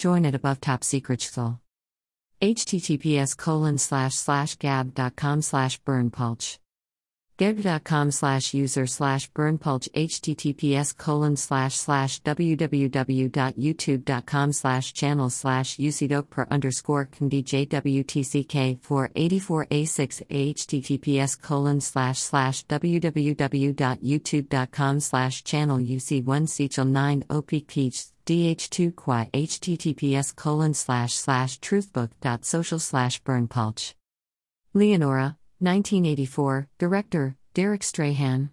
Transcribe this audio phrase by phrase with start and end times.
[0.00, 1.20] join at above top secret
[2.40, 6.56] https colon slash slash gab.com slash berndpulch
[7.36, 17.04] gab.com slash user slash berndpulch https colon slash slash www.youtube.com slash channel slash ucdokper underscore
[17.06, 29.26] kndjwtck 484a6 https colon slash slash www.youtube.com slash channel uc1 sechel 9 oppeach dh2 qua
[29.34, 33.94] https colon slash slash truthbook.social slash berndpulch
[34.72, 38.48] leonora 1984, Director, Derek Strahan.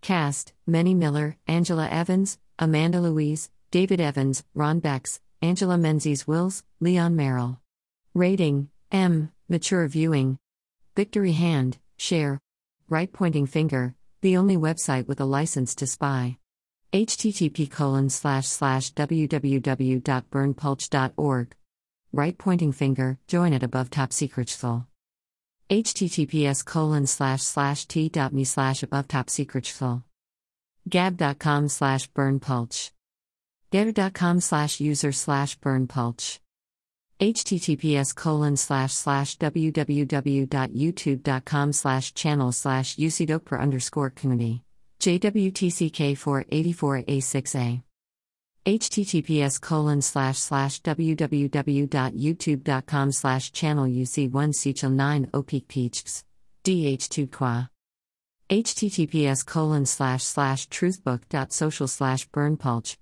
[0.00, 7.16] Cast, Menny Miller, Angela Evans, Amanda Louise, David Evans, Ron Becks, Angela Menzies Wills, Leon
[7.16, 7.58] Merrill.
[8.14, 10.38] Rating, M, Mature Viewing.
[10.94, 12.38] Victory Hand, Share.
[12.88, 16.38] Right Pointing Finger, the only website with a license to spy.
[16.94, 21.54] Http colon slash slash www.berndpulch.org.
[22.12, 24.86] Right Pointing Finger, join at above top secret soul.
[25.68, 29.74] https colon slash slash t.me slash above top secret
[30.88, 32.92] gab.com slash berndpulch
[33.72, 36.38] getter.com slash user slash berndpulch
[37.18, 44.63] https colon slash slash www.youtube.com slash channel slash ucdokper underscore community
[45.04, 47.82] jwtck 484a6a
[48.64, 56.22] https colon slash slash www.youtube.com slash channel uc1 sechel 9 oppeach
[56.64, 57.68] dh2 qua
[58.48, 62.96] https colon slash slash truthbook.social slash berndpulch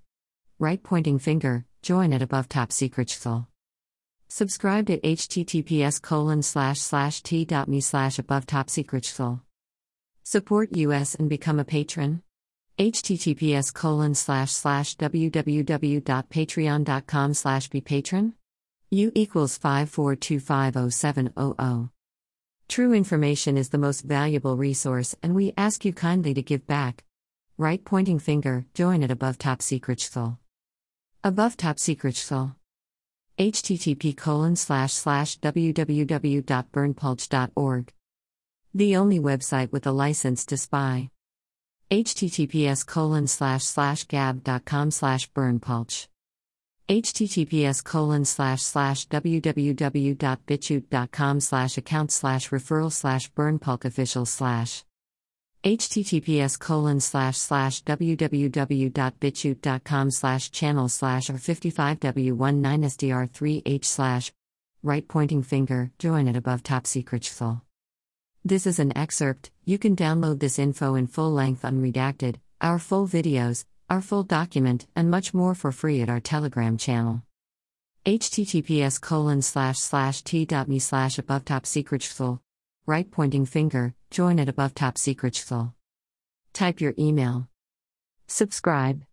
[0.59, 3.47] right pointing finger join at above top secret soul.
[4.27, 9.39] Subscribe at https colon slash slash t.me slash above top secret soul
[10.33, 12.23] support us and become a patron.
[12.79, 18.33] Https colon slash slash www.patreon.com slash bepatron
[18.89, 21.91] u equals 5425070
[22.67, 27.03] true information is the most valuable resource and we ask you kindly to give back.
[27.57, 30.39] Right pointing finger join at above top secret soul
[31.23, 32.53] above top secret soul
[33.37, 37.93] http colon slash slash www.berndpulch.org
[38.73, 41.09] the only website with a license to spy.
[41.91, 46.07] Https colon slash slash gab.com slash berndpulch
[46.89, 54.83] https colon slash slash www.bitchute.com slash account slash referral slash berndpulch official slash.
[55.63, 64.33] Https colon slash slash www.bitchute.com slash channel slash or 55w19sdr3h slash.
[64.83, 67.61] Right pointing finger join at above top secret full
[68.45, 73.07] this is an excerpt, you can download this info in full length unredacted, our full
[73.07, 77.21] videos, our full document, and much more for free at our Telegram channel.
[78.05, 81.65] https colon slash slash t.me slash above top
[82.85, 84.97] right pointing finger, join at above top
[86.51, 87.47] Type your email.
[88.27, 89.05] Subscribe.